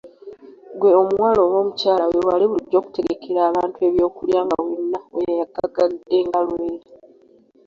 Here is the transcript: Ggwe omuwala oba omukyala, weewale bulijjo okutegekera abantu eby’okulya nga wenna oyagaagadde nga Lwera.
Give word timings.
Ggwe 0.73 0.89
omuwala 1.01 1.39
oba 1.45 1.57
omukyala, 1.63 2.03
weewale 2.11 2.43
bulijjo 2.51 2.77
okutegekera 2.79 3.39
abantu 3.49 3.77
eby’okulya 3.87 4.39
nga 4.45 4.57
wenna 4.65 4.99
oyagaagadde 5.17 6.17
nga 6.27 6.39
Lwera. 6.47 6.89